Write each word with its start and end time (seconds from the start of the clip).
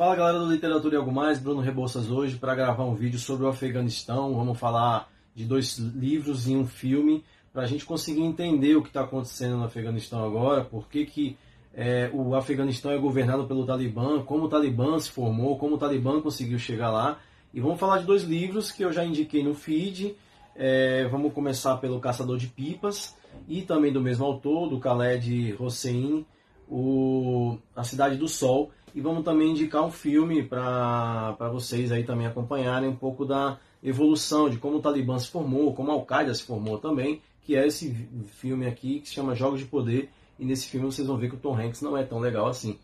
Fala 0.00 0.16
galera 0.16 0.38
do 0.38 0.50
Literatura 0.50 0.94
e 0.94 0.96
Algo 0.96 1.12
Mais, 1.12 1.38
Bruno 1.38 1.60
Rebouças 1.60 2.10
hoje 2.10 2.38
para 2.38 2.54
gravar 2.54 2.84
um 2.84 2.94
vídeo 2.94 3.18
sobre 3.18 3.44
o 3.44 3.48
Afeganistão. 3.48 4.34
Vamos 4.34 4.58
falar 4.58 5.12
de 5.34 5.44
dois 5.44 5.76
livros 5.76 6.48
e 6.48 6.56
um 6.56 6.66
filme 6.66 7.22
para 7.52 7.64
a 7.64 7.66
gente 7.66 7.84
conseguir 7.84 8.22
entender 8.22 8.74
o 8.76 8.82
que 8.82 8.88
está 8.88 9.02
acontecendo 9.02 9.58
no 9.58 9.64
Afeganistão 9.64 10.24
agora, 10.24 10.64
por 10.64 10.88
que, 10.88 11.04
que 11.04 11.36
é, 11.74 12.10
o 12.14 12.34
Afeganistão 12.34 12.90
é 12.92 12.96
governado 12.96 13.46
pelo 13.46 13.66
Talibã, 13.66 14.22
como 14.22 14.44
o 14.44 14.48
Talibã 14.48 14.98
se 14.98 15.10
formou, 15.10 15.58
como 15.58 15.74
o 15.74 15.78
Talibã 15.78 16.18
conseguiu 16.22 16.58
chegar 16.58 16.90
lá. 16.90 17.18
E 17.52 17.60
vamos 17.60 17.78
falar 17.78 17.98
de 17.98 18.06
dois 18.06 18.22
livros 18.22 18.72
que 18.72 18.82
eu 18.82 18.90
já 18.90 19.04
indiquei 19.04 19.44
no 19.44 19.54
feed. 19.54 20.16
É, 20.56 21.06
vamos 21.08 21.30
começar 21.34 21.76
pelo 21.76 22.00
Caçador 22.00 22.38
de 22.38 22.46
Pipas 22.46 23.14
e 23.46 23.60
também 23.60 23.92
do 23.92 24.00
mesmo 24.00 24.24
autor, 24.24 24.66
do 24.66 24.78
Khaled 24.78 25.56
Hossein, 25.58 26.24
o 26.70 27.58
A 27.76 27.84
Cidade 27.84 28.16
do 28.16 28.28
Sol. 28.28 28.70
E 28.94 29.00
vamos 29.00 29.24
também 29.24 29.50
indicar 29.50 29.82
um 29.84 29.90
filme 29.90 30.42
para 30.42 31.48
vocês 31.52 31.92
aí 31.92 32.04
também 32.04 32.26
acompanharem 32.26 32.88
um 32.88 32.96
pouco 32.96 33.24
da 33.24 33.58
evolução, 33.82 34.50
de 34.50 34.58
como 34.58 34.76
o 34.76 34.80
Talibã 34.80 35.18
se 35.18 35.28
formou, 35.28 35.74
como 35.74 35.90
a 35.90 35.94
Al-Qaeda 35.94 36.34
se 36.34 36.42
formou 36.42 36.78
também, 36.78 37.20
que 37.42 37.56
é 37.56 37.66
esse 37.66 37.92
filme 38.26 38.66
aqui 38.66 39.00
que 39.00 39.08
se 39.08 39.14
chama 39.14 39.34
Jogos 39.34 39.60
de 39.60 39.66
Poder. 39.66 40.10
E 40.38 40.44
nesse 40.44 40.68
filme 40.68 40.86
vocês 40.86 41.06
vão 41.06 41.16
ver 41.16 41.28
que 41.28 41.36
o 41.36 41.38
Tom 41.38 41.56
Hanks 41.58 41.82
não 41.82 41.96
é 41.96 42.02
tão 42.02 42.18
legal 42.18 42.46
assim. 42.46 42.78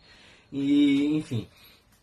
E, 0.51 1.15
enfim, 1.15 1.47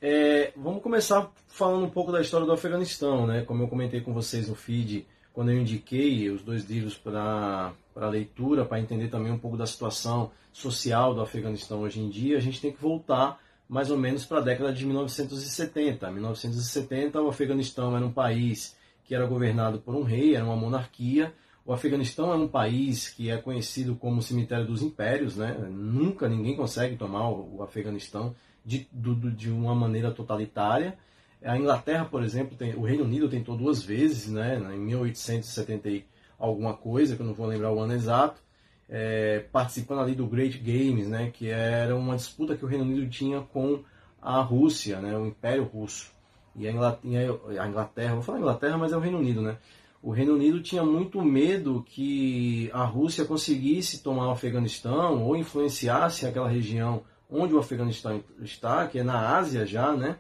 é, 0.01 0.53
vamos 0.57 0.83
começar 0.83 1.31
falando 1.49 1.87
um 1.87 1.91
pouco 1.91 2.13
da 2.13 2.21
história 2.21 2.47
do 2.47 2.53
Afeganistão, 2.53 3.27
né? 3.27 3.43
Como 3.43 3.63
eu 3.63 3.69
comentei 3.69 4.01
com 4.01 4.13
vocês 4.13 4.49
no 4.49 4.55
feed, 4.55 5.07
quando 5.33 5.51
eu 5.51 5.59
indiquei 5.59 6.29
os 6.31 6.43
dois 6.43 6.65
livros 6.65 6.97
para 6.97 7.73
leitura, 7.97 8.65
para 8.65 8.81
entender 8.81 9.09
também 9.09 9.33
um 9.33 9.39
pouco 9.39 9.57
da 9.57 9.67
situação 9.67 10.31
social 10.53 11.15
do 11.15 11.21
Afeganistão 11.21 11.81
hoje 11.81 12.01
em 12.01 12.09
dia, 12.09 12.37
a 12.37 12.41
gente 12.41 12.61
tem 12.61 12.71
que 12.71 12.81
voltar 12.81 13.41
mais 13.69 13.91
ou 13.91 13.97
menos 13.97 14.25
para 14.25 14.39
a 14.39 14.43
década 14.43 14.73
de 14.73 14.85
1970. 14.85 16.11
1970, 16.11 17.21
o 17.21 17.29
Afeganistão 17.29 17.97
era 17.97 18.05
um 18.05 18.13
país 18.13 18.77
que 19.05 19.15
era 19.15 19.27
governado 19.27 19.79
por 19.81 19.95
um 19.95 20.03
rei, 20.03 20.35
era 20.35 20.45
uma 20.45 20.57
monarquia. 20.57 21.33
O 21.65 21.73
Afeganistão 21.73 22.33
é 22.33 22.37
um 22.37 22.49
país 22.49 23.09
que 23.09 23.31
é 23.31 23.37
conhecido 23.39 23.95
como 23.97 24.19
o 24.19 24.23
cemitério 24.23 24.67
dos 24.67 24.83
impérios, 24.83 25.37
né? 25.37 25.57
Nunca 25.71 26.29
ninguém 26.29 26.57
consegue 26.57 26.97
tomar 26.97 27.31
o 27.31 27.63
Afeganistão 27.63 28.35
de, 28.65 28.87
de 28.93 29.51
uma 29.51 29.75
maneira 29.75 30.11
totalitária. 30.11 30.99
A 31.43 31.57
Inglaterra, 31.57 32.05
por 32.05 32.23
exemplo, 32.23 32.57
tem, 32.57 32.75
o 32.75 32.83
Reino 32.83 33.05
Unido 33.05 33.29
tentou 33.29 33.57
duas 33.57 33.83
vezes, 33.83 34.31
né? 34.31 34.57
Em 34.75 34.79
1870 34.79 36.07
alguma 36.39 36.75
coisa, 36.75 37.17
que 37.17 37.23
eu 37.23 37.27
não 37.27 37.35
vou 37.35 37.47
lembrar 37.47 37.73
o 37.73 37.81
ano 37.81 37.95
exato 37.95 38.44
é, 38.89 39.45
participando 39.53 40.01
ali 40.01 40.15
do 40.15 40.27
Great 40.27 40.59
Games, 40.59 41.09
né, 41.09 41.31
que 41.33 41.49
era 41.49 41.97
uma 41.97 42.17
disputa 42.17 42.57
que 42.57 42.65
o 42.65 42.69
Reino 42.69 42.85
Unido 42.85 43.09
tinha 43.09 43.41
com 43.41 43.83
a 44.21 44.41
Rússia, 44.41 45.01
né, 45.01 45.17
o 45.17 45.27
Império 45.27 45.65
Russo. 45.65 46.13
E 46.57 46.69
a 46.69 46.73
Inglaterra, 46.73 47.41
a 47.61 47.69
Inglaterra, 47.69 48.15
vou 48.15 48.23
falar 48.23 48.39
Inglaterra, 48.39 48.79
mas 48.79 48.93
é 48.93 48.97
o 48.97 49.01
Reino 49.01 49.19
Unido, 49.19 49.43
né? 49.43 49.59
O 50.01 50.11
Reino 50.11 50.35
Unido 50.35 50.61
tinha 50.61 50.85
muito 50.85 51.21
medo 51.23 51.83
que 51.89 52.71
a 52.73 52.85
Rússia 52.85 53.25
conseguisse 53.25 54.03
tomar 54.03 54.29
o 54.29 54.31
Afeganistão 54.31 55.25
ou 55.25 55.35
influenciasse 55.35 56.27
aquela 56.27 56.49
região 56.49 57.03
onde 57.29 57.55
o 57.55 57.59
Afeganistão 57.59 58.23
está, 58.41 58.87
que 58.87 58.99
é 58.99 59.03
na 59.03 59.37
Ásia 59.37 59.67
já, 59.67 59.93
né? 59.93 60.19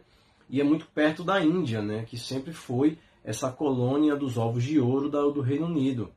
E 0.48 0.60
é 0.60 0.64
muito 0.64 0.86
perto 0.86 1.22
da 1.22 1.42
Índia, 1.44 1.82
né? 1.82 2.04
Que 2.08 2.18
sempre 2.18 2.52
foi 2.52 2.98
essa 3.22 3.50
colônia 3.50 4.16
dos 4.16 4.36
ovos 4.36 4.64
de 4.64 4.80
ouro 4.80 5.08
do 5.08 5.40
Reino 5.40 5.66
Unido. 5.66 6.10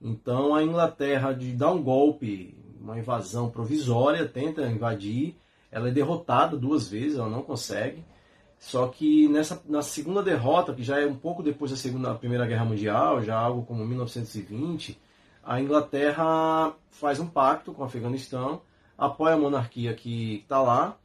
Então 0.00 0.54
a 0.54 0.62
Inglaterra 0.62 1.32
de 1.32 1.52
dar 1.52 1.72
um 1.72 1.82
golpe, 1.82 2.56
uma 2.80 2.98
invasão 2.98 3.50
provisória, 3.50 4.26
tenta 4.28 4.66
invadir, 4.66 5.36
ela 5.70 5.88
é 5.88 5.92
derrotada 5.92 6.56
duas 6.56 6.88
vezes, 6.88 7.18
ela 7.18 7.28
não 7.28 7.42
consegue. 7.42 8.04
Só 8.58 8.88
que 8.88 9.28
nessa 9.28 9.62
na 9.68 9.82
segunda 9.82 10.22
derrota, 10.22 10.74
que 10.74 10.82
já 10.82 11.00
é 11.00 11.06
um 11.06 11.16
pouco 11.16 11.42
depois 11.42 11.70
da 11.70 11.76
segunda, 11.76 12.14
Primeira 12.14 12.46
Guerra 12.46 12.64
Mundial, 12.64 13.22
já 13.22 13.38
algo 13.38 13.64
como 13.64 13.84
1920, 13.84 14.98
a 15.42 15.60
Inglaterra 15.60 16.74
faz 16.90 17.20
um 17.20 17.26
pacto 17.26 17.72
com 17.72 17.82
o 17.82 17.84
Afeganistão, 17.84 18.62
apoia 18.96 19.34
a 19.34 19.38
monarquia 19.38 19.94
que 19.94 20.40
está 20.42 20.60
lá, 20.60 20.96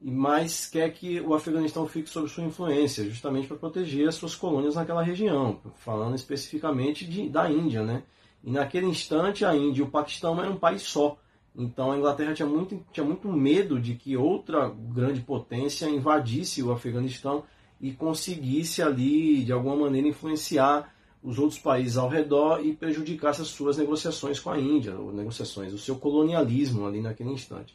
mas 0.00 0.66
quer 0.66 0.92
que 0.92 1.20
o 1.20 1.34
Afeganistão 1.34 1.86
fique 1.86 2.10
sob 2.10 2.28
sua 2.28 2.44
influência, 2.44 3.04
justamente 3.04 3.48
para 3.48 3.56
proteger 3.56 4.08
as 4.08 4.16
suas 4.16 4.34
colônias 4.34 4.74
naquela 4.74 5.02
região, 5.02 5.60
falando 5.76 6.14
especificamente 6.14 7.06
de, 7.06 7.28
da 7.28 7.50
Índia, 7.50 7.82
né? 7.82 8.02
E 8.44 8.50
naquele 8.50 8.86
instante 8.86 9.44
a 9.44 9.54
Índia 9.54 9.80
e 9.80 9.84
o 9.84 9.90
Paquistão 9.90 10.40
eram 10.40 10.52
um 10.52 10.58
país 10.58 10.82
só. 10.82 11.18
Então 11.54 11.90
a 11.90 11.96
Inglaterra 11.96 12.34
tinha 12.34 12.46
muito, 12.46 12.84
tinha 12.92 13.04
muito 13.04 13.32
medo 13.32 13.80
de 13.80 13.94
que 13.94 14.16
outra 14.16 14.68
grande 14.68 15.20
potência 15.20 15.88
invadisse 15.88 16.62
o 16.62 16.70
Afeganistão 16.70 17.44
e 17.80 17.92
conseguisse 17.92 18.82
ali, 18.82 19.44
de 19.44 19.52
alguma 19.52 19.76
maneira, 19.76 20.08
influenciar 20.08 20.94
os 21.22 21.38
outros 21.38 21.58
países 21.58 21.96
ao 21.96 22.08
redor 22.08 22.64
e 22.64 22.72
prejudicasse 22.72 23.42
as 23.42 23.48
suas 23.48 23.76
negociações 23.76 24.38
com 24.38 24.50
a 24.50 24.58
Índia, 24.58 24.94
ou 24.96 25.12
negociações, 25.12 25.72
o 25.72 25.78
seu 25.78 25.96
colonialismo 25.96 26.86
ali 26.86 27.00
naquele 27.00 27.30
instante. 27.30 27.74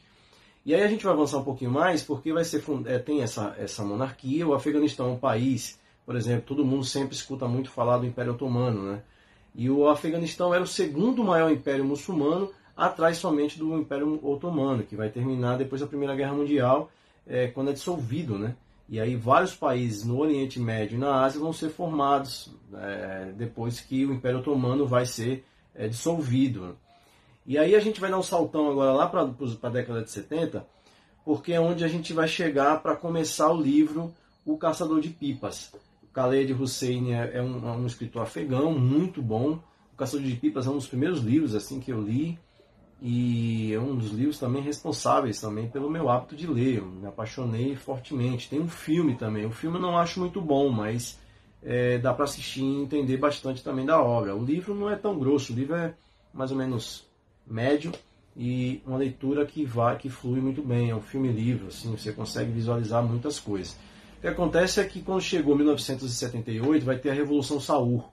E 0.64 0.74
aí 0.74 0.82
a 0.82 0.88
gente 0.88 1.04
vai 1.04 1.12
avançar 1.12 1.38
um 1.38 1.44
pouquinho 1.44 1.70
mais, 1.70 2.02
porque 2.02 2.32
vai 2.32 2.44
ser 2.44 2.64
é, 2.86 2.98
tem 2.98 3.20
essa, 3.20 3.54
essa 3.58 3.84
monarquia, 3.84 4.46
o 4.46 4.54
Afeganistão 4.54 5.08
é 5.08 5.12
um 5.12 5.18
país, 5.18 5.78
por 6.06 6.16
exemplo, 6.16 6.44
todo 6.46 6.64
mundo 6.64 6.84
sempre 6.84 7.14
escuta 7.14 7.46
muito 7.46 7.70
falar 7.70 7.98
do 7.98 8.06
Império 8.06 8.32
Otomano, 8.32 8.82
né? 8.92 9.02
E 9.54 9.68
o 9.68 9.88
Afeganistão 9.88 10.54
era 10.54 10.62
o 10.62 10.66
segundo 10.66 11.22
maior 11.22 11.50
império 11.50 11.84
muçulmano, 11.84 12.50
atrás 12.76 13.18
somente 13.18 13.58
do 13.58 13.76
Império 13.78 14.18
Otomano, 14.22 14.82
que 14.82 14.96
vai 14.96 15.10
terminar 15.10 15.58
depois 15.58 15.80
da 15.80 15.86
Primeira 15.86 16.14
Guerra 16.14 16.32
Mundial, 16.32 16.90
é, 17.26 17.48
quando 17.48 17.70
é 17.70 17.72
dissolvido, 17.72 18.38
né? 18.38 18.56
E 18.88 19.00
aí 19.00 19.14
vários 19.16 19.54
países 19.54 20.04
no 20.04 20.18
Oriente 20.18 20.58
Médio 20.58 20.96
e 20.96 20.98
na 20.98 21.22
Ásia 21.22 21.40
vão 21.40 21.52
ser 21.52 21.70
formados 21.70 22.50
é, 22.74 23.32
depois 23.36 23.80
que 23.80 24.04
o 24.04 24.12
Império 24.12 24.40
Otomano 24.40 24.86
vai 24.86 25.06
ser 25.06 25.44
é, 25.74 25.88
dissolvido. 25.88 26.76
E 27.46 27.58
aí 27.58 27.74
a 27.74 27.80
gente 27.80 28.00
vai 28.00 28.10
dar 28.10 28.18
um 28.18 28.22
saltão 28.22 28.70
agora 28.70 28.92
lá 28.92 29.06
para 29.08 29.22
a 29.22 29.68
década 29.70 30.02
de 30.02 30.10
70, 30.10 30.66
porque 31.24 31.52
é 31.52 31.60
onde 31.60 31.84
a 31.84 31.88
gente 31.88 32.12
vai 32.12 32.28
chegar 32.28 32.82
para 32.82 32.96
começar 32.96 33.50
o 33.50 33.60
livro 33.60 34.12
O 34.44 34.56
Caçador 34.56 35.00
de 35.00 35.08
Pipas. 35.08 35.72
Khaled 36.14 36.52
Hussein 36.52 37.14
é, 37.14 37.38
é 37.38 37.42
um, 37.42 37.68
é 37.68 37.72
um, 37.72 37.86
escritor 37.86 38.22
afegão 38.22 38.72
muito 38.72 39.22
bom. 39.22 39.58
O 39.92 39.96
Caçador 39.96 40.26
de 40.26 40.36
Pipas 40.36 40.66
é 40.66 40.70
um 40.70 40.76
dos 40.76 40.86
primeiros 40.86 41.20
livros 41.20 41.54
assim 41.54 41.80
que 41.80 41.92
eu 41.92 42.00
li 42.00 42.38
e 43.00 43.72
é 43.72 43.80
um 43.80 43.96
dos 43.96 44.12
livros 44.12 44.38
também 44.38 44.62
responsáveis 44.62 45.40
também 45.40 45.68
pelo 45.68 45.90
meu 45.90 46.08
hábito 46.08 46.36
de 46.36 46.46
ler. 46.46 46.78
Eu 46.78 46.86
me 46.86 47.06
apaixonei 47.06 47.74
fortemente. 47.74 48.48
Tem 48.48 48.60
um 48.60 48.68
filme 48.68 49.16
também. 49.16 49.44
O 49.46 49.50
filme 49.50 49.78
eu 49.78 49.82
não 49.82 49.98
acho 49.98 50.20
muito 50.20 50.40
bom, 50.40 50.68
mas 50.68 51.18
é, 51.62 51.98
dá 51.98 52.12
para 52.12 52.24
assistir 52.24 52.62
e 52.62 52.82
entender 52.82 53.16
bastante 53.16 53.64
também 53.64 53.84
da 53.84 54.00
obra. 54.00 54.36
O 54.36 54.44
livro 54.44 54.74
não 54.74 54.90
é 54.90 54.96
tão 54.96 55.18
grosso. 55.18 55.52
O 55.52 55.56
livro 55.56 55.74
é 55.74 55.94
mais 56.32 56.50
ou 56.50 56.56
menos 56.56 57.06
médio 57.46 57.92
e 58.36 58.82
uma 58.86 58.98
leitura 58.98 59.44
que 59.44 59.64
vai, 59.64 59.96
que 59.96 60.08
flui 60.08 60.40
muito 60.40 60.62
bem. 60.62 60.90
É 60.90 60.94
um 60.94 61.00
filme-livro, 61.00 61.68
assim, 61.68 61.90
você 61.90 62.12
consegue 62.12 62.52
visualizar 62.52 63.02
muitas 63.02 63.40
coisas. 63.40 63.76
Que 64.22 64.28
acontece 64.28 64.80
é 64.80 64.84
que 64.84 65.02
quando 65.02 65.20
chegou 65.20 65.56
1978, 65.56 66.86
vai 66.86 66.96
ter 66.96 67.10
a 67.10 67.12
Revolução 67.12 67.58
Saur. 67.58 68.08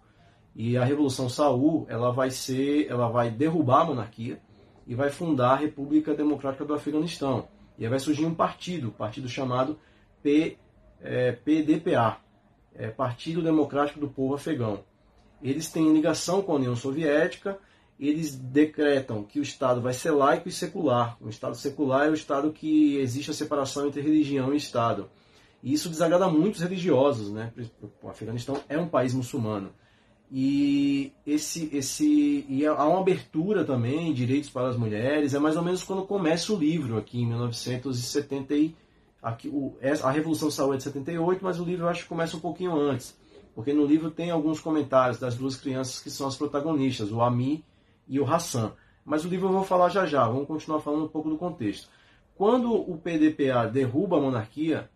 E 0.56 0.76
a 0.76 0.84
Revolução 0.84 1.30
Saur, 1.30 1.86
ela 1.88 2.12
vai 2.12 2.32
ser, 2.32 2.88
ela 2.90 3.08
vai 3.08 3.30
derrubar 3.30 3.82
a 3.82 3.86
monarquia 3.86 4.42
e 4.88 4.96
vai 4.96 5.12
fundar 5.12 5.52
a 5.52 5.58
República 5.58 6.16
Democrática 6.16 6.66
do 6.66 6.74
Afeganistão. 6.74 7.48
E 7.78 7.84
aí 7.84 7.90
vai 7.92 8.00
surgir 8.00 8.26
um 8.26 8.34
partido, 8.34 8.90
partido 8.90 9.30
chamado 9.30 9.78
P, 10.24 10.58
é, 11.00 11.32
PDPA, 11.32 12.18
é, 12.74 12.88
Partido 12.88 13.44
Democrático 13.44 14.00
do 14.00 14.10
Povo 14.10 14.34
Afegão. 14.34 14.84
Eles 15.44 15.72
têm 15.72 15.94
ligação 15.94 16.42
com 16.42 16.54
a 16.54 16.56
União 16.56 16.76
Soviética, 16.76 17.60
eles 18.00 18.36
decretam 18.36 19.22
que 19.22 19.40
o 19.40 19.44
Estado 19.44 19.80
vai 19.80 19.94
ser 19.94 20.10
laico 20.10 20.50
e 20.50 20.52
secular. 20.52 21.18
O 21.22 21.30
Estado 21.30 21.56
secular 21.56 22.08
é 22.08 22.10
o 22.10 22.16
Estado 22.16 22.52
que 22.52 22.98
existe 22.98 23.30
a 23.30 23.34
separação 23.36 23.86
entre 23.86 24.02
religião 24.02 24.52
e 24.52 24.58
Estado. 24.58 25.08
E 25.62 25.74
isso 25.74 25.90
desagrada 25.90 26.28
muitos 26.30 26.62
religiosos, 26.62 27.32
né? 27.32 27.52
O 28.02 28.10
Afeganistão 28.10 28.62
é 28.70 28.78
um 28.78 28.88
país 28.88 29.14
muçulmano. 29.14 29.72
E 30.32 31.12
esse 31.26 31.70
esse 31.74 32.46
e 32.48 32.66
há 32.66 32.86
uma 32.86 33.00
abertura 33.00 33.66
também, 33.66 34.14
direitos 34.14 34.50
para 34.50 34.70
as 34.70 34.78
mulheres, 34.78 35.34
é 35.34 35.40
mais 35.40 35.58
ou 35.58 35.64
menos 35.64 35.84
quando 35.84 36.04
começa 36.04 36.54
o 36.54 36.58
livro 36.58 36.98
aqui 36.98 37.22
em 37.22 37.26
1970 37.26 38.54
aqui 39.22 39.50
o, 39.50 39.76
a 40.04 40.12
Revolução 40.12 40.52
Saúde 40.52 40.76
é 40.76 40.78
de 40.78 40.84
78, 40.84 41.44
mas 41.44 41.60
o 41.60 41.64
livro 41.64 41.86
eu 41.86 41.90
acho 41.90 42.04
que 42.04 42.10
começa 42.10 42.38
um 42.38 42.40
pouquinho 42.40 42.76
antes, 42.80 43.18
porque 43.56 43.74
no 43.74 43.86
livro 43.86 44.12
tem 44.12 44.30
alguns 44.30 44.60
comentários 44.60 45.20
das 45.20 45.36
duas 45.36 45.56
crianças 45.56 46.00
que 46.00 46.12
são 46.12 46.28
as 46.28 46.36
protagonistas, 46.36 47.12
o 47.12 47.22
Ami 47.22 47.64
e 48.08 48.20
o 48.20 48.32
Hassan. 48.32 48.72
Mas 49.04 49.26
o 49.26 49.28
livro 49.28 49.48
eu 49.48 49.54
vou 49.54 49.64
falar 49.64 49.90
já 49.90 50.06
já, 50.06 50.28
vamos 50.28 50.48
continuar 50.48 50.80
falando 50.80 51.06
um 51.06 51.10
pouco 51.10 51.30
do 51.30 51.38
contexto. 51.38 51.90
Quando 52.36 52.72
o 52.72 52.98
PDPA 52.98 53.68
derruba 53.68 54.18
a 54.18 54.22
monarquia, 54.22 54.90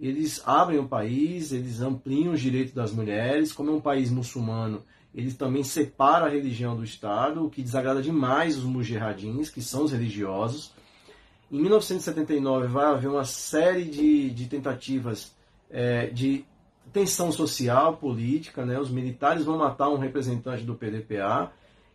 eles 0.00 0.42
abrem 0.46 0.78
o 0.78 0.88
país, 0.88 1.52
eles 1.52 1.80
ampliam 1.80 2.32
os 2.32 2.40
direitos 2.40 2.72
das 2.72 2.90
mulheres, 2.90 3.52
como 3.52 3.70
é 3.70 3.74
um 3.74 3.80
país 3.80 4.10
muçulmano, 4.10 4.82
eles 5.14 5.36
também 5.36 5.62
separam 5.62 6.26
a 6.26 6.30
religião 6.30 6.74
do 6.74 6.82
Estado, 6.82 7.44
o 7.44 7.50
que 7.50 7.62
desagrada 7.62 8.00
demais 8.00 8.56
os 8.56 8.64
mujahidins, 8.64 9.50
que 9.50 9.60
são 9.60 9.84
os 9.84 9.92
religiosos. 9.92 10.72
Em 11.50 11.60
1979 11.60 12.68
vai 12.68 12.86
haver 12.86 13.08
uma 13.08 13.24
série 13.24 13.84
de, 13.84 14.30
de 14.30 14.46
tentativas 14.46 15.34
é, 15.68 16.06
de 16.06 16.44
tensão 16.92 17.30
social, 17.30 17.96
política, 17.96 18.64
né? 18.64 18.78
Os 18.78 18.90
militares 18.90 19.44
vão 19.44 19.58
matar 19.58 19.90
um 19.90 19.98
representante 19.98 20.64
do 20.64 20.74
PDPA, 20.74 21.52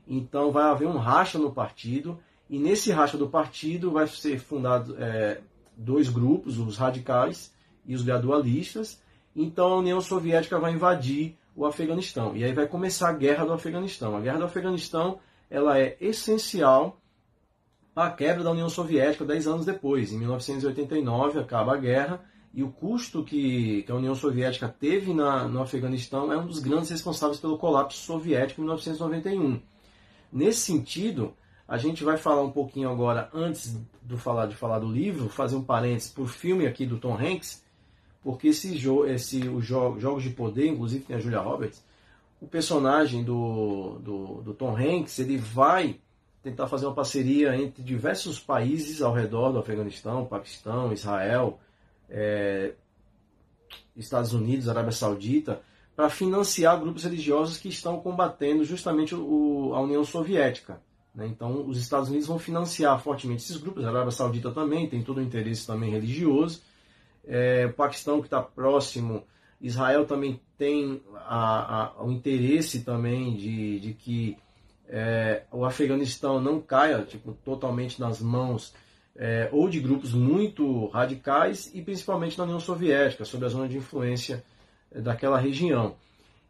então 0.08 0.52
vai 0.52 0.66
haver 0.66 0.88
um 0.88 0.98
racha 0.98 1.40
no 1.40 1.52
partido 1.52 2.20
e 2.50 2.60
nesse 2.60 2.92
racha 2.92 3.18
do 3.18 3.28
partido 3.28 3.92
vai 3.92 4.08
ser 4.08 4.40
fundado 4.40 4.96
é, 5.00 5.40
dois 5.76 6.10
grupos, 6.10 6.60
os 6.60 6.78
radicais 6.78 7.55
e 7.86 7.96
os 7.96 8.02
gradualistas. 8.02 9.02
Então 9.36 9.74
a 9.74 9.78
União 9.78 10.00
Soviética 10.02 10.60
vai 10.60 10.74
invadir 10.74 11.38
o 11.56 11.66
Afeganistão 11.66 12.36
e 12.36 12.44
aí 12.44 12.54
vai 12.54 12.68
começar 12.68 13.10
a 13.10 13.14
guerra 13.14 13.46
do 13.46 13.54
Afeganistão. 13.54 14.16
A 14.16 14.22
guerra 14.22 14.40
do 14.40 14.46
Afeganistão 14.46 15.20
ela 15.50 15.80
é 15.80 15.96
essencial 16.02 17.00
para 17.94 18.10
a 18.10 18.12
quebra 18.12 18.44
da 18.44 18.52
União 18.52 18.70
Soviética 18.70 19.24
dez 19.24 19.48
anos 19.48 19.66
depois. 19.66 20.12
Em 20.12 20.18
1989 20.18 21.40
acaba 21.40 21.74
a 21.74 21.78
guerra 21.78 22.24
e 22.54 22.64
o 22.64 22.72
custo 22.72 23.24
que, 23.24 23.84
que 23.84 23.92
a 23.92 23.96
União 23.96 24.16
Soviética 24.16 24.68
teve 24.68 25.14
na, 25.14 25.46
no 25.48 25.62
Afeganistão 25.62 26.32
é 26.32 26.38
um 26.38 26.48
dos 26.48 26.60
grandes 26.60 26.90
responsáveis 26.90 27.40
pelo 27.40 27.58
colapso 27.58 28.00
soviético 28.00 28.62
em 28.62 28.64
1991. 28.64 29.62
Nesse 30.32 30.62
sentido, 30.62 31.34
a 31.68 31.78
gente 31.78 32.04
vai 32.04 32.18
falar 32.18 32.44
um 32.44 32.52
pouquinho 32.52 32.90
agora, 32.90 33.30
antes 33.34 33.78
do 34.02 34.18
falar 34.18 34.46
de 34.46 34.56
falar 34.56 34.80
do 34.80 34.90
livro, 34.92 35.28
fazer 35.28 35.56
um 35.56 35.64
parênteses 35.64 36.12
para 36.12 36.24
o 36.24 36.28
filme 36.28 36.66
aqui 36.66 36.86
do 36.86 36.98
Tom 36.98 37.18
Hanks, 37.18 37.65
porque 38.26 38.48
esse, 38.48 38.76
jo 38.76 39.06
esse 39.06 39.48
os 39.48 39.64
jo 39.64 40.00
Jogos 40.00 40.24
de 40.24 40.32
Poder, 40.32 40.68
inclusive 40.68 41.06
tem 41.06 41.16
a 41.16 41.20
Julia 41.20 41.40
Roberts, 41.40 41.86
o 42.42 42.48
personagem 42.48 43.24
do, 43.24 44.00
do, 44.00 44.42
do 44.42 44.54
Tom 44.56 44.76
Hanks, 44.76 45.20
ele 45.20 45.38
vai 45.38 46.00
tentar 46.42 46.66
fazer 46.66 46.88
uma 46.88 46.96
parceria 46.96 47.56
entre 47.56 47.84
diversos 47.84 48.40
países 48.40 49.04
ao 49.04 49.14
redor 49.14 49.52
do 49.52 49.60
Afeganistão, 49.60 50.26
Paquistão, 50.26 50.92
Israel, 50.92 51.60
é, 52.10 52.74
Estados 53.96 54.34
Unidos, 54.34 54.68
Arábia 54.68 54.92
Saudita, 54.92 55.62
para 55.96 56.10
financiar 56.10 56.80
grupos 56.80 57.04
religiosos 57.04 57.60
que 57.60 57.70
estão 57.70 58.00
combatendo 58.00 58.64
justamente 58.64 59.14
o, 59.14 59.72
a 59.76 59.82
União 59.82 60.04
Soviética. 60.04 60.82
Né? 61.14 61.28
Então, 61.28 61.64
os 61.68 61.78
Estados 61.78 62.10
Unidos 62.10 62.28
vão 62.28 62.40
financiar 62.40 63.00
fortemente 63.04 63.44
esses 63.44 63.58
grupos, 63.58 63.86
a 63.86 63.90
Arábia 63.90 64.10
Saudita 64.10 64.50
também 64.50 64.90
tem 64.90 65.04
todo 65.04 65.20
o 65.20 65.22
interesse 65.22 65.68
também 65.68 65.92
religioso, 65.92 66.64
é, 67.28 67.66
o 67.66 67.74
Paquistão 67.74 68.20
que 68.22 68.28
está 68.28 68.42
próximo, 68.42 69.24
Israel 69.60 70.06
também 70.06 70.40
tem 70.58 71.02
a, 71.16 71.84
a, 71.98 72.04
o 72.04 72.12
interesse 72.12 72.84
também 72.84 73.36
de, 73.36 73.80
de 73.80 73.94
que 73.94 74.38
é, 74.88 75.44
o 75.52 75.66
Afeganistão 75.66 76.40
não 76.40 76.62
caia 76.62 77.04
tipo, 77.04 77.34
totalmente 77.44 78.00
nas 78.00 78.22
mãos 78.22 78.74
é, 79.16 79.50
ou 79.52 79.70
de 79.70 79.80
grupos 79.80 80.14
muito 80.14 80.88
radicais 80.88 81.72
e 81.74 81.82
principalmente 81.82 82.38
na 82.38 82.44
União 82.44 82.60
Soviética, 82.60 83.26
sob 83.26 83.46
a 83.46 83.50
zona 83.50 83.68
de 83.68 83.78
influência 83.78 84.44
é, 84.92 85.00
daquela 85.02 85.40
região. 85.40 85.96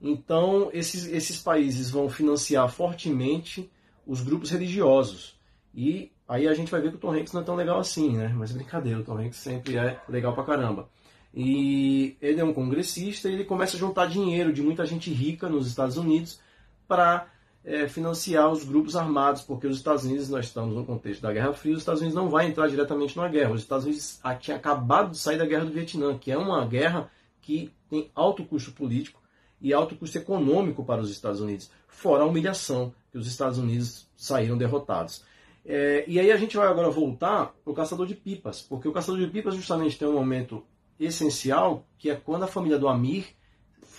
Então, 0.01 0.69
esses, 0.73 1.05
esses 1.07 1.41
países 1.41 1.89
vão 1.89 2.09
financiar 2.09 2.69
fortemente 2.69 3.69
os 4.05 4.21
grupos 4.21 4.49
religiosos. 4.51 5.34
E 5.75 6.11
aí 6.27 6.47
a 6.47 6.53
gente 6.53 6.71
vai 6.71 6.79
ver 6.79 6.91
que 6.91 6.95
o 6.95 6.99
Tom 6.99 7.13
Hanks 7.13 7.33
não 7.33 7.41
é 7.41 7.43
tão 7.43 7.55
legal 7.55 7.77
assim, 7.77 8.15
né? 8.15 8.29
Mas 8.29 8.51
brincadeira, 8.53 8.99
o 8.99 9.03
Tom 9.03 9.17
Hanks 9.17 9.37
sempre 9.37 9.77
é 9.77 9.99
legal 10.07 10.33
pra 10.33 10.45
caramba. 10.45 10.87
E 11.33 12.15
ele 12.21 12.39
é 12.39 12.43
um 12.45 12.53
congressista 12.53 13.27
e 13.27 13.33
ele 13.33 13.43
começa 13.43 13.75
a 13.75 13.79
juntar 13.79 14.05
dinheiro 14.05 14.53
de 14.53 14.61
muita 14.61 14.85
gente 14.85 15.11
rica 15.11 15.49
nos 15.49 15.67
Estados 15.67 15.97
Unidos 15.97 16.39
para 16.87 17.27
é, 17.65 17.89
financiar 17.89 18.49
os 18.49 18.63
grupos 18.63 18.95
armados, 18.95 19.41
porque 19.41 19.67
os 19.67 19.75
Estados 19.75 20.05
Unidos, 20.05 20.29
nós 20.29 20.45
estamos 20.45 20.73
no 20.73 20.85
contexto 20.85 21.21
da 21.21 21.33
Guerra 21.33 21.51
Fria, 21.51 21.73
os 21.73 21.79
Estados 21.79 21.99
Unidos 21.99 22.15
não 22.15 22.29
vai 22.29 22.47
entrar 22.47 22.69
diretamente 22.69 23.17
numa 23.17 23.27
guerra. 23.27 23.51
Os 23.51 23.61
Estados 23.61 23.83
Unidos 23.83 24.21
tinham 24.39 24.57
acabado 24.57 25.11
de 25.11 25.17
sair 25.17 25.37
da 25.37 25.45
Guerra 25.45 25.65
do 25.65 25.71
Vietnã, 25.71 26.17
que 26.17 26.31
é 26.31 26.37
uma 26.37 26.65
guerra 26.65 27.11
que 27.41 27.69
tem 27.89 28.09
alto 28.15 28.45
custo 28.45 28.71
político 28.71 29.21
e 29.59 29.73
alto 29.73 29.95
custo 29.95 30.17
econômico 30.17 30.85
para 30.85 31.01
os 31.01 31.11
Estados 31.11 31.41
Unidos, 31.41 31.69
fora 31.87 32.23
a 32.23 32.25
humilhação 32.25 32.93
que 33.11 33.17
os 33.17 33.27
Estados 33.27 33.57
Unidos 33.57 34.07
saíram 34.15 34.57
derrotados. 34.57 35.23
É, 35.65 36.05
e 36.07 36.19
aí 36.19 36.31
a 36.31 36.37
gente 36.37 36.55
vai 36.55 36.67
agora 36.67 36.91
voltar 36.91 37.55
para 37.63 37.71
o 37.71 37.75
caçador 37.75 38.05
de 38.05 38.13
pipas, 38.13 38.61
porque 38.61 38.87
o 38.87 38.91
caçador 38.91 39.19
de 39.19 39.27
pipas 39.27 39.55
justamente 39.55 39.97
tem 39.97 40.07
um 40.07 40.13
momento 40.13 40.63
essencial, 40.99 41.83
que 41.97 42.09
é 42.09 42.15
quando 42.15 42.43
a 42.43 42.47
família 42.47 42.77
do 42.77 42.87
Amir 42.87 43.25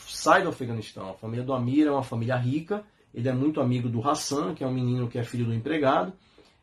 sai 0.06 0.42
do 0.42 0.48
Afeganistão. 0.48 1.10
A 1.10 1.14
família 1.14 1.44
do 1.44 1.52
Amir 1.52 1.88
é 1.88 1.90
uma 1.90 2.04
família 2.04 2.36
rica, 2.36 2.84
ele 3.12 3.28
é 3.28 3.32
muito 3.32 3.60
amigo 3.60 3.88
do 3.88 4.06
Hassan, 4.06 4.54
que 4.54 4.62
é 4.62 4.66
um 4.66 4.72
menino 4.72 5.08
que 5.08 5.18
é 5.18 5.24
filho 5.24 5.46
do 5.46 5.54
empregado. 5.54 6.12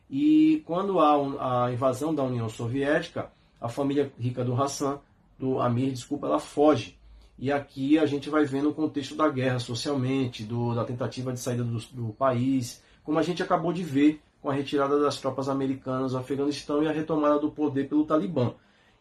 E 0.09 0.63
quando 0.65 0.99
há 0.99 1.65
a 1.65 1.71
invasão 1.71 2.15
da 2.15 2.23
União 2.23 2.47
Soviética, 2.47 3.31
a 3.59 3.67
família 3.67 4.11
rica 4.17 4.43
do 4.43 4.53
Hassan, 4.53 4.99
do 5.37 5.59
Amir, 5.59 5.91
desculpa, 5.91 6.27
ela 6.27 6.39
foge. 6.39 6.97
E 7.37 7.51
aqui 7.51 7.97
a 7.97 8.05
gente 8.05 8.29
vai 8.29 8.45
vendo 8.45 8.69
o 8.69 8.73
contexto 8.73 9.15
da 9.15 9.27
guerra 9.27 9.59
socialmente, 9.59 10.43
do, 10.43 10.73
da 10.73 10.85
tentativa 10.85 11.33
de 11.33 11.39
saída 11.39 11.63
do, 11.63 11.79
do 11.91 12.13
país, 12.13 12.81
como 13.03 13.19
a 13.19 13.23
gente 13.23 13.41
acabou 13.41 13.73
de 13.73 13.83
ver 13.83 14.21
com 14.43 14.49
a 14.49 14.53
retirada 14.53 14.99
das 14.99 15.19
tropas 15.21 15.47
americanas 15.47 16.11
do 16.11 16.17
Afeganistão 16.17 16.83
e 16.83 16.87
a 16.87 16.91
retomada 16.91 17.39
do 17.39 17.49
poder 17.49 17.87
pelo 17.87 18.03
Talibã. 18.03 18.53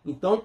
Então, 0.06 0.44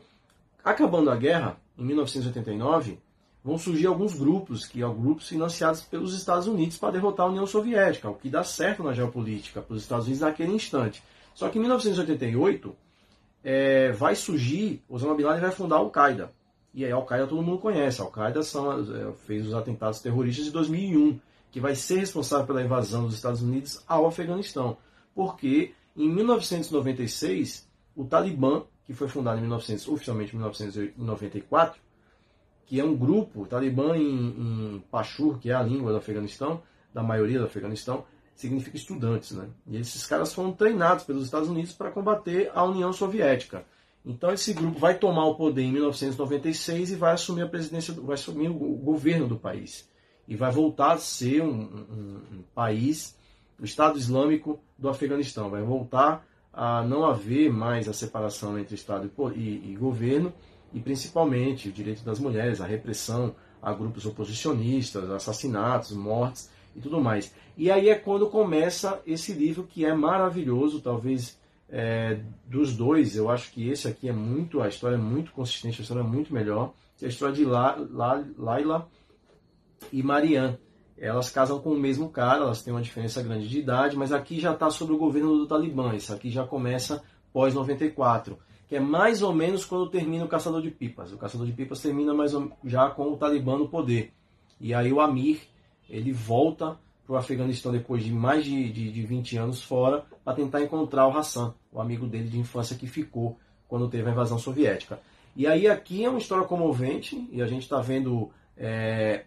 acabando 0.63 1.11
a 1.11 1.15
guerra, 1.15 1.55
em 1.77 1.83
1989, 1.83 2.97
vão 3.43 3.59
surgir 3.59 3.85
alguns 3.85 4.15
grupos, 4.15 4.65
que 4.65 4.79
são 4.79 4.95
grupos 4.95 5.29
financiados 5.29 5.81
pelos 5.81 6.15
Estados 6.15 6.47
Unidos 6.47 6.77
para 6.77 6.93
derrotar 6.93 7.27
a 7.27 7.29
União 7.29 7.45
Soviética, 7.45 8.09
o 8.09 8.15
que 8.15 8.27
dá 8.27 8.43
certo 8.43 8.81
na 8.81 8.91
geopolítica 8.91 9.61
para 9.61 9.75
os 9.75 9.83
Estados 9.83 10.07
Unidos 10.07 10.21
naquele 10.21 10.51
instante. 10.51 11.03
Só 11.35 11.47
que 11.47 11.59
em 11.59 11.61
1988 11.61 12.75
é, 13.43 13.91
vai 13.91 14.15
surgir, 14.15 14.81
Osama 14.89 15.13
Bin 15.13 15.23
Laden 15.23 15.41
vai 15.41 15.51
fundar 15.51 15.75
a 15.75 15.79
Al-Qaeda. 15.79 16.31
E 16.73 16.83
aí 16.83 16.91
a 16.91 16.95
Al-Qaeda 16.95 17.27
todo 17.27 17.43
mundo 17.43 17.59
conhece. 17.59 18.01
A 18.01 18.05
Al-Qaeda 18.05 18.39
é, 18.39 19.13
fez 19.27 19.45
os 19.45 19.53
atentados 19.53 19.99
terroristas 20.01 20.45
de 20.45 20.51
2001, 20.51 21.19
que 21.51 21.59
vai 21.59 21.75
ser 21.75 21.99
responsável 21.99 22.47
pela 22.47 22.63
invasão 22.63 23.05
dos 23.05 23.13
Estados 23.13 23.43
Unidos 23.43 23.83
ao 23.87 24.07
Afeganistão. 24.07 24.75
Porque 25.17 25.73
em 25.95 26.07
1996, 26.07 27.67
o 27.95 28.05
Talibã, 28.05 28.65
que 28.85 28.93
foi 28.93 29.07
fundado 29.07 29.39
em 29.39 29.41
1900, 29.41 29.87
oficialmente 29.87 30.35
em 30.35 30.37
1994, 30.37 31.81
que 32.67 32.79
é 32.79 32.83
um 32.83 32.95
grupo, 32.95 33.47
Talibã 33.47 33.97
em, 33.97 34.75
em 34.75 34.83
Pashur, 34.91 35.39
que 35.39 35.49
é 35.49 35.55
a 35.55 35.63
língua 35.63 35.91
do 35.91 35.97
Afeganistão, 35.97 36.61
da 36.93 37.01
maioria 37.01 37.39
do 37.39 37.45
Afeganistão, 37.45 38.05
significa 38.35 38.77
estudantes. 38.77 39.31
Né? 39.31 39.49
E 39.65 39.77
esses 39.77 40.05
caras 40.05 40.31
foram 40.31 40.53
treinados 40.53 41.03
pelos 41.03 41.25
Estados 41.25 41.49
Unidos 41.49 41.73
para 41.73 41.89
combater 41.89 42.51
a 42.53 42.63
União 42.63 42.93
Soviética. 42.93 43.65
Então 44.05 44.31
esse 44.31 44.53
grupo 44.53 44.77
vai 44.77 44.99
tomar 44.99 45.25
o 45.25 45.33
poder 45.33 45.63
em 45.63 45.71
1996 45.71 46.91
e 46.91 46.95
vai 46.95 47.13
assumir 47.13 47.41
a 47.41 47.49
presidência, 47.49 47.91
vai 47.91 48.13
assumir 48.13 48.49
o 48.49 48.53
governo 48.53 49.27
do 49.27 49.35
país. 49.35 49.89
E 50.27 50.35
vai 50.35 50.51
voltar 50.51 50.91
a 50.91 50.97
ser 50.99 51.41
um, 51.41 51.59
um, 51.59 52.21
um 52.33 52.43
país, 52.53 53.17
o 53.59 53.65
Estado 53.65 53.97
Islâmico 53.97 54.59
do 54.77 54.89
Afeganistão. 54.89 55.49
Vai 55.49 55.61
voltar 55.61 56.25
a 56.53 56.83
não 56.83 57.05
haver 57.05 57.51
mais 57.51 57.87
a 57.87 57.93
separação 57.93 58.57
entre 58.57 58.75
Estado 58.75 59.11
e, 59.35 59.71
e, 59.71 59.75
governo 59.75 60.33
e 60.73 60.79
principalmente 60.79 61.69
o 61.69 61.71
direito 61.71 62.03
das 62.03 62.19
mulheres, 62.19 62.59
a 62.61 62.65
repressão 62.65 63.35
a 63.61 63.73
grupos 63.73 64.05
oposicionistas, 64.05 65.09
assassinatos, 65.09 65.91
mortes 65.91 66.49
e 66.75 66.79
tudo 66.79 67.01
mais. 67.01 67.33
E 67.57 67.71
aí 67.71 67.89
é 67.89 67.95
quando 67.95 68.29
começa 68.29 69.01
esse 69.05 69.33
livro 69.33 69.63
que 69.63 69.85
é 69.85 69.93
maravilhoso, 69.93 70.79
talvez 70.79 71.37
é, 71.69 72.19
dos 72.45 72.75
dois, 72.75 73.15
eu 73.15 73.29
acho 73.29 73.51
que 73.51 73.69
esse 73.69 73.87
aqui 73.87 74.07
é 74.07 74.13
muito, 74.13 74.61
a 74.61 74.67
história 74.67 74.95
é 74.95 74.99
muito 74.99 75.31
consistente, 75.31 75.81
a 75.81 75.83
história 75.83 76.01
é 76.01 76.03
muito 76.03 76.33
melhor, 76.33 76.73
que 76.97 77.05
é 77.05 77.07
a 77.07 77.09
história 77.09 77.35
de 77.35 77.45
La, 77.45 77.75
La, 77.91 78.23
Laila 78.37 78.87
e 79.91 80.01
Marianne. 80.01 80.57
Elas 80.97 81.29
casam 81.29 81.59
com 81.59 81.71
o 81.71 81.79
mesmo 81.79 82.09
cara, 82.09 82.43
elas 82.43 82.61
têm 82.61 82.73
uma 82.73 82.81
diferença 82.81 83.21
grande 83.21 83.47
de 83.47 83.59
idade, 83.59 83.95
mas 83.95 84.11
aqui 84.11 84.39
já 84.39 84.53
está 84.53 84.69
sobre 84.69 84.93
o 84.95 84.97
governo 84.97 85.37
do 85.37 85.47
Talibã, 85.47 85.93
isso 85.95 86.13
aqui 86.13 86.29
já 86.29 86.45
começa 86.45 87.03
pós 87.31 87.53
94 87.53 88.37
que 88.67 88.75
é 88.75 88.79
mais 88.79 89.21
ou 89.21 89.33
menos 89.33 89.63
quando 89.63 89.89
termina 89.89 90.25
o 90.25 90.27
Caçador 90.27 90.61
de 90.61 90.69
Pipas. 90.69 91.13
O 91.13 91.17
Caçador 91.17 91.47
de 91.47 91.53
Pipas 91.53 91.81
termina 91.81 92.13
mais 92.13 92.33
ou, 92.33 92.51
já 92.65 92.89
com 92.89 93.13
o 93.13 93.17
Talibã 93.17 93.57
no 93.57 93.69
poder. 93.69 94.11
E 94.59 94.73
aí 94.73 94.91
o 94.91 94.99
Amir, 94.99 95.39
ele 95.89 96.11
volta 96.11 96.77
para 97.05 97.13
o 97.13 97.17
Afeganistão 97.17 97.71
depois 97.71 98.03
de 98.03 98.11
mais 98.11 98.43
de, 98.43 98.69
de, 98.69 98.91
de 98.91 99.01
20 99.03 99.37
anos 99.37 99.63
fora 99.63 100.05
para 100.23 100.33
tentar 100.33 100.61
encontrar 100.61 101.07
o 101.07 101.17
Hassan, 101.17 101.53
o 101.71 101.79
amigo 101.79 102.05
dele 102.05 102.27
de 102.27 102.37
infância 102.37 102.75
que 102.75 102.87
ficou 102.87 103.39
quando 103.69 103.87
teve 103.87 104.09
a 104.09 104.11
invasão 104.11 104.37
soviética. 104.37 104.99
E 105.33 105.47
aí 105.47 105.67
aqui 105.67 106.03
é 106.03 106.09
uma 106.09 106.19
história 106.19 106.45
comovente 106.45 107.29
e 107.31 107.41
a 107.41 107.47
gente 107.47 107.63
está 107.63 107.79
vendo 107.79 108.29
é, 108.57 109.23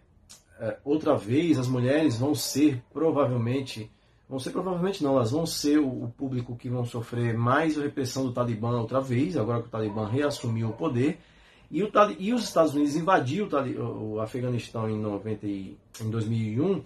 é, 0.61 0.77
outra 0.85 1.17
vez 1.17 1.59
as 1.59 1.67
mulheres 1.67 2.19
vão 2.19 2.35
ser 2.35 2.83
provavelmente 2.93 3.91
vão 4.29 4.39
ser 4.39 4.51
provavelmente 4.51 5.03
não, 5.03 5.17
elas 5.17 5.31
vão 5.31 5.47
ser 5.47 5.79
o, 5.79 6.13
público 6.17 6.55
que 6.55 6.69
vão 6.69 6.85
sofrer 6.85 7.37
mais 7.37 7.79
a 7.79 7.83
repressão 7.83 8.27
do 8.27 8.33
Talibã 8.33 8.79
outra 8.79 9.01
vez, 9.01 9.37
agora 9.37 9.61
que 9.61 9.69
o 9.69 9.71
Talibã 9.71 10.07
reassumiu 10.07 10.69
o 10.69 10.73
poder. 10.73 11.19
E, 11.69 11.83
o, 11.83 11.91
e 12.19 12.33
os 12.33 12.45
Estados 12.45 12.75
Unidos 12.75 12.95
invadiu 12.95 13.49
o, 13.49 14.15
o 14.15 14.21
Afeganistão 14.21 14.89
em, 14.89 14.97
90 14.97 15.47
em 15.47 15.77
2001 16.11 16.85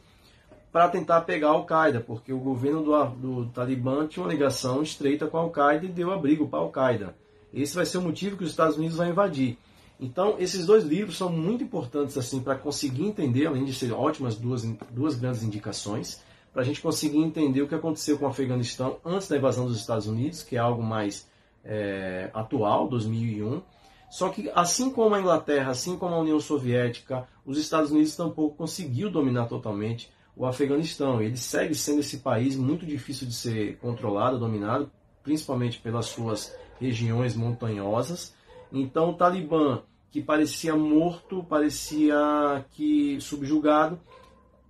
para 0.73 0.89
tentar 0.89 1.21
pegar 1.23 1.49
a 1.49 1.53
Al-Qaeda, 1.53 2.01
porque 2.01 2.33
o 2.33 2.39
governo 2.39 2.83
do, 2.83 3.05
do 3.07 3.47
Talibã 3.51 4.07
tinha 4.07 4.25
uma 4.25 4.33
ligação 4.33 4.83
estreita 4.83 5.27
com 5.27 5.37
a 5.37 5.41
Al-Qaeda 5.41 5.85
e 5.85 5.89
deu 5.89 6.13
abrigo 6.13 6.49
para 6.49 6.61
a 6.61 6.63
Al-Qaeda. 6.63 7.15
Esse 7.53 7.75
vai 7.75 7.85
ser 7.85 7.99
o 7.99 8.03
motivo 8.03 8.37
que 8.37 8.45
os 8.45 8.51
Estados 8.51 8.77
Unidos 8.77 8.97
vão 8.97 9.09
invadir. 9.09 9.59
Então, 9.99 10.37
esses 10.39 10.67
dois 10.67 10.85
livros 10.85 11.17
são 11.17 11.31
muito 11.31 11.63
importantes 11.63 12.19
assim 12.19 12.41
para 12.41 12.57
conseguir 12.57 13.05
entender, 13.05 13.47
além 13.47 13.65
de 13.65 13.73
serem 13.73 13.95
ótimas 13.95 14.37
duas, 14.37 14.65
duas 14.91 15.15
grandes 15.15 15.43
indicações, 15.43 16.21
para 16.53 16.63
a 16.63 16.65
gente 16.65 16.81
conseguir 16.81 17.19
entender 17.19 17.63
o 17.63 17.69
que 17.69 17.75
aconteceu 17.75 18.19
com 18.19 18.27
o 18.27 18.29
Afeganistão 18.29 18.99
antes 19.05 19.29
da 19.29 19.37
invasão 19.37 19.67
dos 19.67 19.79
Estados 19.79 20.07
Unidos, 20.07 20.43
que 20.43 20.57
é 20.57 20.59
algo 20.59 20.83
mais 20.83 21.29
é, 21.65 22.31
atual, 22.33 22.89
2001. 22.89 23.63
Só 24.11 24.29
que, 24.29 24.51
assim 24.55 24.91
como 24.91 25.15
a 25.15 25.21
Inglaterra, 25.21 25.73
assim 25.73 25.97
como 25.97 26.15
a 26.15 26.19
União 26.19 26.39
Soviética, 26.39 27.27
os 27.45 27.59
Estados 27.59 27.91
Unidos 27.91 28.15
tampouco 28.15 28.57
conseguiu 28.57 29.11
dominar 29.11 29.47
totalmente 29.47 30.13
o 30.37 30.47
Afeganistão. 30.47 31.21
Ele 31.21 31.37
segue 31.37 31.75
sendo 31.75 32.01
esse 32.01 32.19
país 32.19 32.55
muito 32.57 32.87
difícil 32.87 33.27
de 33.27 33.35
ser 33.35 33.77
controlado, 33.79 34.39
dominado, 34.39 34.91
principalmente 35.23 35.81
pelas 35.81 36.07
suas 36.07 36.55
regiões 36.81 37.35
montanhosas. 37.35 38.33
Então, 38.73 39.11
o 39.11 39.15
Talibã, 39.15 39.83
que 40.11 40.23
parecia 40.23 40.77
morto, 40.77 41.45
parecia 41.45 42.65
que 42.73 43.21
subjugado, 43.21 43.99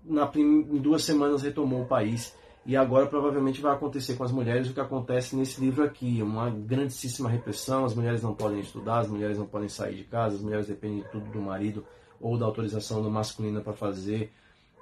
na 0.04 0.30
em 0.34 0.78
duas 0.78 1.04
semanas 1.04 1.42
retomou 1.42 1.82
o 1.82 1.86
país. 1.86 2.34
E 2.66 2.76
agora 2.76 3.06
provavelmente 3.06 3.60
vai 3.60 3.74
acontecer 3.74 4.14
com 4.14 4.24
as 4.24 4.32
mulheres 4.32 4.70
o 4.70 4.72
que 4.72 4.80
acontece 4.80 5.36
nesse 5.36 5.60
livro 5.60 5.84
aqui, 5.84 6.22
uma 6.22 6.48
grandíssima 6.48 7.28
repressão, 7.28 7.84
as 7.84 7.94
mulheres 7.94 8.22
não 8.22 8.34
podem 8.34 8.60
estudar, 8.60 9.00
as 9.00 9.08
mulheres 9.08 9.36
não 9.36 9.46
podem 9.46 9.68
sair 9.68 9.96
de 9.96 10.04
casa, 10.04 10.36
as 10.36 10.42
mulheres 10.42 10.66
dependem 10.66 11.02
de 11.02 11.08
tudo 11.10 11.30
do 11.30 11.42
marido 11.42 11.84
ou 12.18 12.38
da 12.38 12.46
autorização 12.46 13.02
do 13.02 13.10
masculino 13.10 13.60
para 13.60 13.74
fazer 13.74 14.32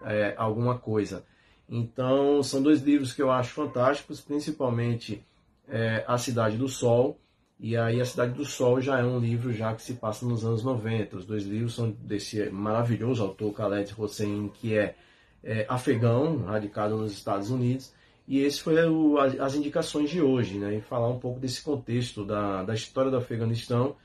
é, 0.05 0.33
alguma 0.37 0.79
coisa. 0.79 1.25
Então, 1.69 2.41
são 2.43 2.63
dois 2.63 2.83
livros 2.83 3.13
que 3.13 3.23
eu 3.23 3.33
acho 3.33 3.53
fantásticos, 3.53 4.21
principalmente 4.21 5.25
é, 5.69 6.05
A 6.07 6.19
Cidade 6.19 6.57
do 6.57 6.69
Sol. 6.69 7.19
E 7.63 7.77
aí, 7.77 8.01
A 8.01 8.05
Cidade 8.05 8.35
do 8.35 8.45
Sol 8.45 8.81
já 8.81 8.99
é 8.99 9.05
um 9.05 9.21
livro 9.21 9.53
já 9.53 9.73
que 9.73 9.83
se 9.83 9.95
passa 9.95 10.27
nos 10.27 10.45
anos 10.45 10.65
90. 10.65 11.17
Os 11.17 11.25
dois 11.25 11.45
livros 11.45 11.77
são 11.77 11.93
desse 11.93 12.51
maravilhoso 12.51 13.23
autor 13.23 13.53
Khaled 13.53 13.95
Hossein, 13.97 14.49
que 14.53 14.77
é, 14.77 14.97
é 15.45 15.65
afegão, 15.69 16.39
radicado 16.43 16.97
nos 16.97 17.13
Estados 17.13 17.51
Unidos. 17.51 17.95
E 18.27 18.41
esse 18.41 18.61
foi 18.61 18.85
o, 18.89 19.17
as 19.17 19.55
indicações 19.55 20.11
de 20.11 20.21
hoje, 20.21 20.59
né? 20.59 20.77
E 20.77 20.81
falar 20.81 21.09
um 21.09 21.21
pouco 21.21 21.39
desse 21.39 21.63
contexto 21.63 22.25
da, 22.25 22.65
da 22.65 22.75
história 22.75 23.11
do 23.11 23.17
Afeganistão 23.17 23.97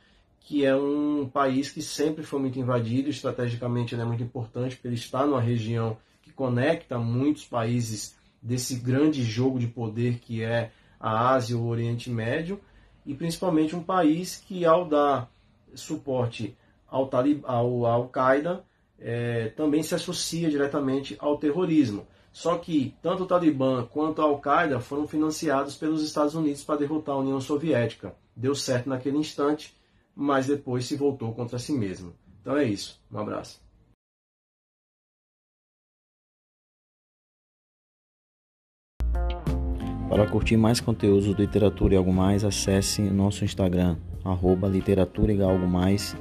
que 0.48 0.66
é 0.66 0.74
um 0.74 1.28
país 1.28 1.70
que 1.70 1.82
sempre 1.82 2.24
foi 2.24 2.40
muito 2.40 2.58
invadido, 2.58 3.10
estrategicamente 3.10 3.94
ele 3.94 4.02
é 4.02 4.06
muito 4.06 4.24
importante, 4.24 4.78
porque 4.78 4.88
ele 4.88 4.96
está 4.96 5.26
numa 5.26 5.42
região 5.42 5.98
que 6.22 6.32
conecta 6.32 6.98
muitos 6.98 7.44
países 7.44 8.16
desse 8.42 8.76
grande 8.78 9.24
jogo 9.24 9.60
de 9.60 9.68
poder 9.68 10.20
que 10.20 10.42
é 10.42 10.72
a 10.98 11.32
Ásia 11.34 11.58
o 11.58 11.68
Oriente 11.68 12.10
Médio, 12.10 12.62
e 13.08 13.14
principalmente 13.14 13.74
um 13.74 13.82
país 13.82 14.44
que, 14.46 14.66
ao 14.66 14.86
dar 14.86 15.32
suporte 15.74 16.56
ao, 16.86 17.08
Talib, 17.08 17.42
ao 17.46 17.86
Al-Qaeda, 17.86 18.66
é, 19.00 19.48
também 19.56 19.82
se 19.82 19.96
associa 19.96 20.50
diretamente 20.50 21.16
ao 21.18 21.38
terrorismo. 21.38 22.06
Só 22.34 22.58
que 22.58 22.94
tanto 23.02 23.24
o 23.24 23.26
Talibã 23.26 23.86
quanto 23.86 24.22
a 24.22 24.26
Al-Qaeda 24.26 24.82
foram 24.82 25.08
financiados 25.08 25.76
pelos 25.76 26.04
Estados 26.04 26.36
Unidos 26.36 26.64
para 26.66 26.80
derrotar 26.80 27.16
a 27.16 27.20
União 27.20 27.40
Soviética. 27.40 28.14
Deu 28.36 28.54
certo 28.54 28.90
naquele 28.90 29.18
instante, 29.18 29.74
mas 30.14 30.46
depois 30.46 30.86
se 30.86 30.98
voltou 30.98 31.34
contra 31.34 31.58
si 31.58 31.72
mesmo. 31.72 32.14
Então 32.42 32.58
é 32.58 32.66
isso. 32.66 33.02
Um 33.10 33.20
abraço. 33.20 33.67
Para 40.10 40.26
curtir 40.26 40.56
mais 40.56 40.80
conteúdos 40.80 41.26
do 41.26 41.34
Literatura 41.34 41.94
e 41.94 41.98
Algo 41.98 42.14
Mais, 42.14 42.46
acesse 42.46 43.02
nosso 43.02 43.44
Instagram, 43.44 43.98
arroba 44.24 44.68
Literatura 44.68 45.34
e 45.34 45.42
Algo 45.42 45.68
Mais, 45.68 46.16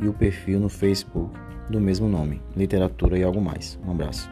e 0.00 0.06
o 0.06 0.12
perfil 0.12 0.60
no 0.60 0.68
Facebook 0.68 1.36
do 1.68 1.80
mesmo 1.80 2.08
nome, 2.08 2.40
Literatura 2.56 3.18
e 3.18 3.22
Algo 3.24 3.40
Mais. 3.40 3.78
Um 3.84 3.90
abraço. 3.90 4.30